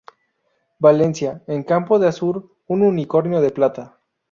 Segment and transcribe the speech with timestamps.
[0.79, 3.99] Valencia: En campo de azur, un unicornio de plata.